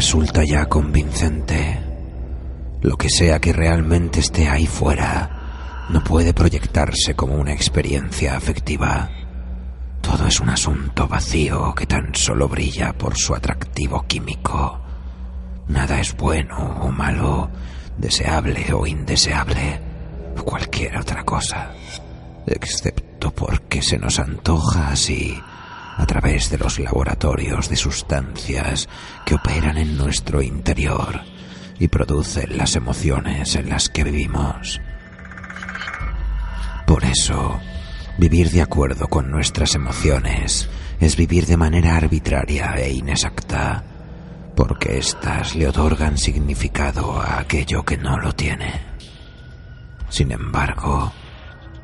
Resulta 0.00 0.42
ya 0.44 0.64
convincente. 0.64 1.78
Lo 2.80 2.96
que 2.96 3.10
sea 3.10 3.38
que 3.38 3.52
realmente 3.52 4.20
esté 4.20 4.48
ahí 4.48 4.66
fuera 4.66 5.84
no 5.90 6.02
puede 6.02 6.32
proyectarse 6.32 7.14
como 7.14 7.34
una 7.34 7.52
experiencia 7.52 8.34
afectiva. 8.34 9.10
Todo 10.00 10.26
es 10.26 10.40
un 10.40 10.48
asunto 10.48 11.06
vacío 11.06 11.74
que 11.74 11.84
tan 11.84 12.14
solo 12.14 12.48
brilla 12.48 12.94
por 12.94 13.14
su 13.18 13.34
atractivo 13.34 14.06
químico. 14.06 14.80
Nada 15.68 16.00
es 16.00 16.16
bueno 16.16 16.56
o 16.80 16.90
malo, 16.90 17.50
deseable 17.98 18.72
o 18.72 18.86
indeseable, 18.86 19.82
o 20.38 20.42
cualquier 20.42 20.96
otra 20.96 21.24
cosa, 21.24 21.72
excepto 22.46 23.32
porque 23.32 23.82
se 23.82 23.98
nos 23.98 24.18
antoja 24.18 24.92
así 24.92 25.38
a 26.00 26.06
través 26.06 26.50
de 26.50 26.56
los 26.56 26.78
laboratorios 26.78 27.68
de 27.68 27.76
sustancias 27.76 28.88
que 29.26 29.34
operan 29.34 29.76
en 29.76 29.98
nuestro 29.98 30.40
interior 30.40 31.20
y 31.78 31.88
producen 31.88 32.56
las 32.56 32.74
emociones 32.74 33.54
en 33.54 33.68
las 33.68 33.90
que 33.90 34.04
vivimos. 34.04 34.80
Por 36.86 37.04
eso, 37.04 37.60
vivir 38.16 38.50
de 38.50 38.62
acuerdo 38.62 39.08
con 39.08 39.30
nuestras 39.30 39.74
emociones 39.74 40.70
es 41.00 41.16
vivir 41.16 41.44
de 41.44 41.58
manera 41.58 41.96
arbitraria 41.96 42.76
e 42.78 42.92
inexacta, 42.92 43.84
porque 44.56 44.96
éstas 44.96 45.54
le 45.54 45.68
otorgan 45.68 46.16
significado 46.16 47.20
a 47.20 47.40
aquello 47.40 47.84
que 47.84 47.98
no 47.98 48.18
lo 48.18 48.32
tiene. 48.32 48.80
Sin 50.08 50.32
embargo, 50.32 51.12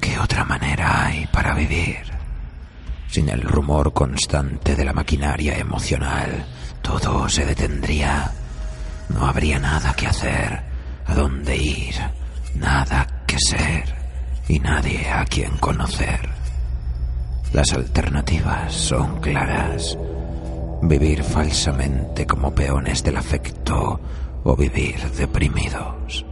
¿qué 0.00 0.18
otra 0.18 0.44
manera 0.44 1.06
hay 1.06 1.26
para 1.32 1.54
vivir? 1.54 2.21
Sin 3.12 3.28
el 3.28 3.42
rumor 3.42 3.92
constante 3.92 4.74
de 4.74 4.86
la 4.86 4.94
maquinaria 4.94 5.58
emocional, 5.58 6.46
todo 6.80 7.28
se 7.28 7.44
detendría. 7.44 8.32
No 9.10 9.26
habría 9.26 9.58
nada 9.58 9.92
que 9.92 10.06
hacer, 10.06 10.62
a 11.04 11.14
dónde 11.14 11.54
ir, 11.54 11.94
nada 12.54 13.06
que 13.26 13.36
ser 13.38 13.94
y 14.48 14.58
nadie 14.60 15.10
a 15.10 15.26
quien 15.26 15.58
conocer. 15.58 16.26
Las 17.52 17.74
alternativas 17.74 18.72
son 18.72 19.20
claras. 19.20 19.98
Vivir 20.80 21.22
falsamente 21.22 22.26
como 22.26 22.54
peones 22.54 23.04
del 23.04 23.18
afecto 23.18 24.00
o 24.42 24.56
vivir 24.56 24.98
deprimidos. 25.18 26.24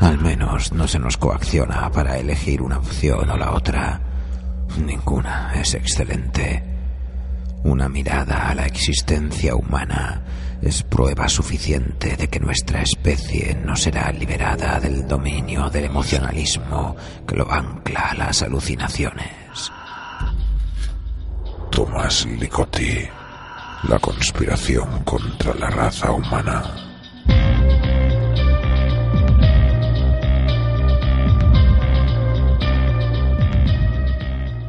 Al 0.00 0.18
menos 0.18 0.70
no 0.70 0.86
se 0.86 0.98
nos 0.98 1.16
coacciona 1.16 1.90
para 1.90 2.18
elegir 2.18 2.60
una 2.60 2.76
opción 2.76 3.30
o 3.30 3.36
la 3.38 3.52
otra. 3.52 4.02
Ninguna 4.76 5.52
es 5.54 5.74
excelente. 5.74 6.62
Una 7.64 7.88
mirada 7.88 8.48
a 8.48 8.54
la 8.54 8.66
existencia 8.66 9.54
humana 9.54 10.22
es 10.62 10.82
prueba 10.82 11.28
suficiente 11.28 12.16
de 12.16 12.28
que 12.28 12.40
nuestra 12.40 12.82
especie 12.82 13.54
no 13.54 13.76
será 13.76 14.10
liberada 14.12 14.80
del 14.80 15.06
dominio 15.06 15.70
del 15.70 15.84
emocionalismo 15.84 16.96
que 17.26 17.36
lo 17.36 17.50
ancla 17.50 18.10
a 18.10 18.14
las 18.14 18.42
alucinaciones. 18.42 19.72
Tomás 21.70 22.26
Licotti, 22.26 23.06
la 23.88 23.98
conspiración 23.98 25.04
contra 25.04 25.54
la 25.54 25.70
raza 25.70 26.10
humana. 26.10 26.87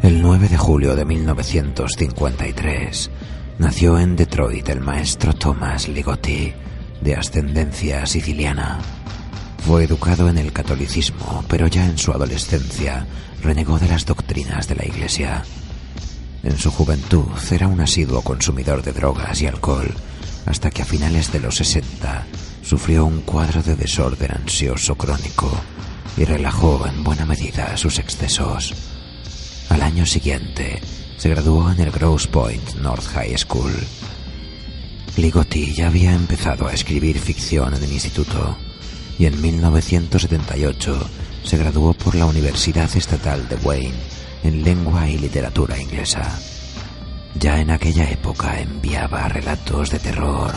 El 0.02 0.22
9 0.22 0.48
de 0.48 0.58
julio 0.58 0.96
de 0.96 1.04
1953 1.04 3.12
nació 3.58 4.00
en 4.00 4.16
Detroit 4.16 4.70
el 4.70 4.80
maestro 4.80 5.34
Thomas 5.34 5.90
Ligotti, 5.90 6.54
de 7.02 7.16
ascendencia 7.16 8.06
siciliana. 8.06 8.80
Fue 9.68 9.84
educado 9.84 10.30
en 10.30 10.38
el 10.38 10.54
catolicismo, 10.54 11.44
pero 11.50 11.68
ya 11.68 11.86
en 11.86 11.98
su 11.98 12.14
adolescencia 12.14 13.06
renegó 13.44 13.78
de 13.78 13.90
las 13.90 14.06
doctrinas 14.06 14.70
de 14.70 14.76
la 14.76 14.86
Iglesia. 14.86 15.44
En 16.44 16.58
su 16.58 16.72
juventud 16.72 17.28
era 17.52 17.68
un 17.68 17.82
asiduo 17.82 18.22
consumidor 18.22 18.82
de 18.82 18.94
drogas 18.94 19.42
y 19.42 19.48
alcohol, 19.48 19.94
hasta 20.46 20.70
que 20.70 20.84
a 20.84 20.86
finales 20.86 21.34
de 21.34 21.42
los 21.42 21.58
60 21.58 22.26
sufrió 22.62 23.06
un 23.06 23.20
cuadro 23.22 23.62
de 23.62 23.76
desorden 23.76 24.32
ansioso 24.32 24.96
crónico 24.96 25.52
y 26.16 26.24
relajó 26.24 26.88
en 26.88 27.04
buena 27.04 27.26
medida 27.26 27.76
sus 27.76 28.00
excesos. 28.00 28.99
Al 29.70 29.82
año 29.82 30.06
siguiente, 30.06 30.82
se 31.18 31.30
graduó 31.30 31.72
en 31.72 31.80
el 31.80 31.92
Grosse 31.92 32.28
Point 32.28 32.76
North 32.76 33.06
High 33.14 33.38
School. 33.38 33.74
Ligotti 35.16 35.74
ya 35.74 35.88
había 35.88 36.14
empezado 36.14 36.68
a 36.68 36.74
escribir 36.74 37.20
ficción 37.20 37.74
en 37.74 37.84
el 37.84 37.92
instituto 37.92 38.58
y 39.18 39.26
en 39.26 39.40
1978 39.42 41.10
se 41.44 41.58
graduó 41.58 41.94
por 41.94 42.16
la 42.16 42.26
Universidad 42.26 42.90
Estatal 42.96 43.48
de 43.48 43.56
Wayne 43.58 43.96
en 44.44 44.64
lengua 44.64 45.08
y 45.10 45.18
literatura 45.18 45.80
inglesa. 45.80 46.40
Ya 47.36 47.60
en 47.60 47.70
aquella 47.70 48.10
época 48.10 48.60
enviaba 48.60 49.28
relatos 49.28 49.92
de 49.92 50.00
terror 50.00 50.54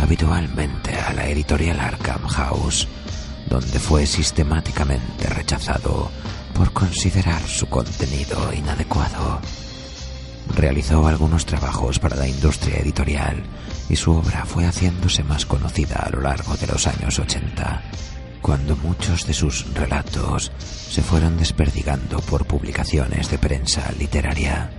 habitualmente 0.00 0.94
a 0.94 1.12
la 1.12 1.28
editorial 1.28 1.80
Arkham 1.80 2.26
House, 2.28 2.88
donde 3.48 3.78
fue 3.78 4.06
sistemáticamente 4.06 5.28
rechazado 5.28 6.10
por 6.56 6.72
considerar 6.72 7.42
su 7.42 7.66
contenido 7.66 8.50
inadecuado. 8.54 9.40
Realizó 10.54 11.06
algunos 11.06 11.44
trabajos 11.44 11.98
para 11.98 12.16
la 12.16 12.26
industria 12.26 12.78
editorial 12.78 13.42
y 13.90 13.96
su 13.96 14.12
obra 14.12 14.46
fue 14.46 14.64
haciéndose 14.64 15.22
más 15.22 15.44
conocida 15.44 15.96
a 15.96 16.08
lo 16.10 16.22
largo 16.22 16.56
de 16.56 16.66
los 16.66 16.86
años 16.86 17.18
80, 17.18 17.82
cuando 18.40 18.74
muchos 18.76 19.26
de 19.26 19.34
sus 19.34 19.70
relatos 19.74 20.50
se 20.58 21.02
fueron 21.02 21.36
desperdigando 21.36 22.20
por 22.20 22.46
publicaciones 22.46 23.30
de 23.30 23.36
prensa 23.36 23.92
literaria. 23.98 24.70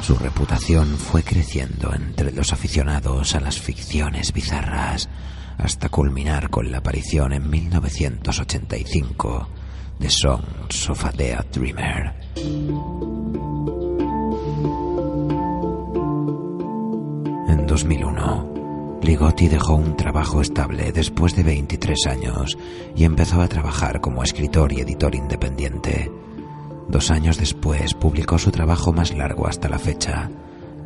Su 0.00 0.16
reputación 0.16 0.98
fue 0.98 1.22
creciendo 1.22 1.94
entre 1.94 2.32
los 2.32 2.52
aficionados 2.52 3.36
a 3.36 3.40
las 3.40 3.60
ficciones 3.60 4.32
bizarras 4.32 5.08
hasta 5.58 5.90
culminar 5.90 6.50
con 6.50 6.72
la 6.72 6.78
aparición 6.78 7.32
en 7.32 7.48
1985 7.48 9.48
de 9.98 10.10
Songs 10.10 10.90
of 10.90 11.04
a 11.04 11.12
Dead 11.12 11.44
Dreamer. 11.52 12.12
En 17.48 17.66
2001, 17.66 19.00
Ligotti 19.02 19.48
dejó 19.48 19.74
un 19.74 19.96
trabajo 19.96 20.40
estable 20.40 20.92
después 20.92 21.34
de 21.36 21.42
23 21.42 22.06
años 22.08 22.58
y 22.94 23.04
empezó 23.04 23.40
a 23.40 23.48
trabajar 23.48 24.00
como 24.00 24.22
escritor 24.22 24.72
y 24.72 24.80
editor 24.80 25.14
independiente. 25.14 26.10
Dos 26.88 27.10
años 27.10 27.38
después 27.38 27.94
publicó 27.94 28.38
su 28.38 28.50
trabajo 28.50 28.92
más 28.92 29.14
largo 29.14 29.46
hasta 29.46 29.68
la 29.68 29.78
fecha, 29.78 30.30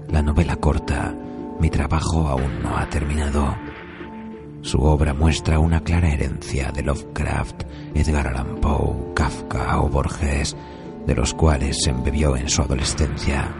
la 0.09 0.23
novela 0.23 0.57
corta 0.57 1.15
Mi 1.61 1.69
trabajo 1.69 2.27
aún 2.27 2.63
no 2.63 2.77
ha 2.77 2.89
terminado. 2.89 3.55
Su 4.63 4.83
obra 4.83 5.15
muestra 5.15 5.59
una 5.59 5.83
clara 5.83 6.11
herencia 6.11 6.71
de 6.71 6.83
Lovecraft, 6.83 7.63
Edgar 7.95 8.29
Allan 8.29 8.61
Poe, 8.61 9.15
Kafka 9.15 9.81
o 9.81 9.89
Borges, 9.89 10.55
de 11.07 11.15
los 11.15 11.33
cuales 11.33 11.83
se 11.83 11.91
embebió 11.91 12.37
en 12.37 12.49
su 12.49 12.61
adolescencia. 12.61 13.55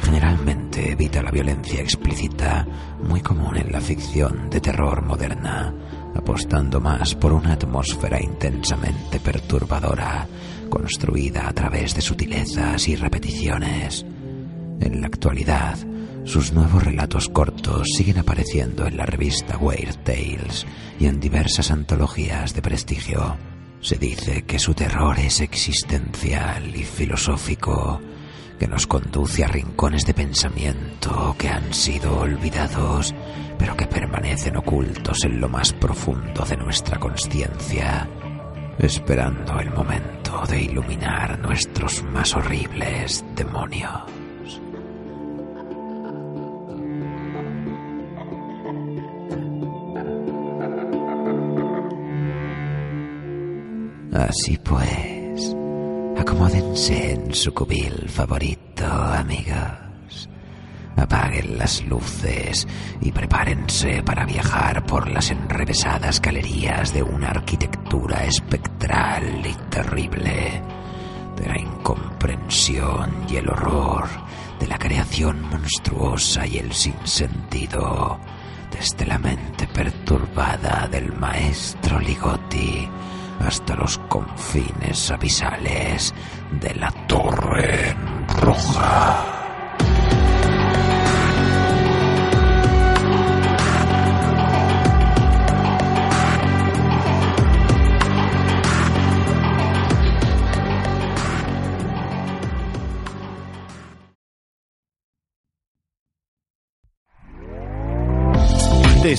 Generalmente 0.00 0.92
evita 0.92 1.22
la 1.22 1.30
violencia 1.30 1.80
explícita, 1.80 2.66
muy 3.02 3.20
común 3.20 3.56
en 3.56 3.72
la 3.72 3.80
ficción 3.80 4.48
de 4.48 4.60
terror 4.60 5.02
moderna, 5.02 5.74
apostando 6.14 6.80
más 6.80 7.14
por 7.16 7.32
una 7.32 7.54
atmósfera 7.54 8.22
intensamente 8.22 9.18
perturbadora, 9.18 10.26
construida 10.68 11.48
a 11.48 11.52
través 11.52 11.94
de 11.94 12.00
sutilezas 12.00 12.88
y 12.88 12.96
repeticiones. 12.96 14.06
En 14.80 15.00
la 15.00 15.08
actualidad, 15.08 15.76
sus 16.24 16.52
nuevos 16.52 16.84
relatos 16.84 17.28
cortos 17.28 17.88
siguen 17.96 18.18
apareciendo 18.18 18.86
en 18.86 18.96
la 18.96 19.04
revista 19.04 19.56
Weird 19.58 19.96
Tales 20.04 20.66
y 20.98 21.06
en 21.06 21.18
diversas 21.18 21.70
antologías 21.70 22.54
de 22.54 22.62
prestigio. 22.62 23.36
Se 23.80 23.96
dice 23.96 24.42
que 24.42 24.60
su 24.60 24.72
terror 24.72 25.18
es 25.18 25.40
existencial 25.40 26.74
y 26.76 26.84
filosófico, 26.84 28.00
que 28.58 28.68
nos 28.68 28.86
conduce 28.86 29.44
a 29.44 29.48
rincones 29.48 30.06
de 30.06 30.14
pensamiento 30.14 31.34
que 31.36 31.48
han 31.48 31.74
sido 31.74 32.20
olvidados, 32.20 33.12
pero 33.58 33.76
que 33.76 33.88
permanecen 33.88 34.56
ocultos 34.56 35.24
en 35.24 35.40
lo 35.40 35.48
más 35.48 35.72
profundo 35.72 36.44
de 36.44 36.56
nuestra 36.56 37.00
conciencia, 37.00 38.08
esperando 38.78 39.58
el 39.58 39.70
momento 39.70 40.44
de 40.48 40.62
iluminar 40.62 41.40
nuestros 41.40 42.04
más 42.04 42.36
horribles 42.36 43.24
demonios. 43.34 44.21
Así 54.12 54.58
pues, 54.58 55.56
acomódense 56.18 57.12
en 57.12 57.34
su 57.34 57.54
cubil 57.54 58.10
favorito, 58.10 58.84
amigos. 58.84 60.28
Apaguen 60.96 61.56
las 61.56 61.82
luces 61.86 62.68
y 63.00 63.10
prepárense 63.10 64.02
para 64.02 64.26
viajar 64.26 64.84
por 64.84 65.08
las 65.08 65.30
enrevesadas 65.30 66.20
galerías 66.20 66.92
de 66.92 67.02
una 67.02 67.30
arquitectura 67.30 68.26
espectral 68.26 69.46
y 69.46 69.54
terrible, 69.70 70.62
de 71.34 71.46
la 71.46 71.58
incomprensión 71.58 73.24
y 73.30 73.36
el 73.36 73.48
horror, 73.48 74.08
de 74.60 74.66
la 74.66 74.78
creación 74.78 75.40
monstruosa 75.40 76.46
y 76.46 76.58
el 76.58 76.74
sinsentido, 76.74 78.20
desde 78.70 79.06
la 79.06 79.18
mente 79.18 79.66
perturbada 79.68 80.86
del 80.88 81.14
maestro 81.14 81.98
Ligotti 81.98 82.86
hasta 83.40 83.74
los 83.74 83.98
confines 84.08 85.10
abisales 85.10 86.14
de 86.60 86.74
la 86.74 86.90
Torre 87.06 87.94
Roja. 88.40 89.41